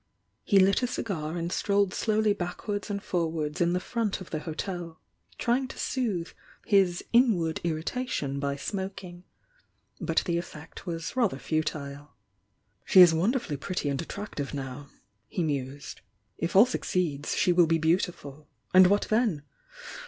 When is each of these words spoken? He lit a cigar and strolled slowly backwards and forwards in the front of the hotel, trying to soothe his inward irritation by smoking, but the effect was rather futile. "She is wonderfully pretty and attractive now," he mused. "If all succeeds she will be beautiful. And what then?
He 0.43 0.57
lit 0.57 0.81
a 0.81 0.87
cigar 0.87 1.37
and 1.37 1.51
strolled 1.51 1.93
slowly 1.93 2.33
backwards 2.33 2.89
and 2.89 3.03
forwards 3.03 3.61
in 3.61 3.73
the 3.73 3.79
front 3.79 4.19
of 4.19 4.31
the 4.31 4.39
hotel, 4.39 4.99
trying 5.37 5.67
to 5.67 5.77
soothe 5.77 6.31
his 6.65 7.03
inward 7.13 7.61
irritation 7.63 8.39
by 8.39 8.55
smoking, 8.55 9.25
but 9.99 10.23
the 10.25 10.39
effect 10.39 10.87
was 10.87 11.15
rather 11.15 11.37
futile. 11.37 12.15
"She 12.83 13.01
is 13.01 13.13
wonderfully 13.13 13.57
pretty 13.57 13.89
and 13.89 14.01
attractive 14.01 14.55
now," 14.55 14.89
he 15.27 15.43
mused. 15.43 16.01
"If 16.39 16.55
all 16.55 16.65
succeeds 16.65 17.35
she 17.35 17.53
will 17.53 17.67
be 17.67 17.77
beautiful. 17.77 18.47
And 18.73 18.87
what 18.87 19.05
then? 19.11 19.43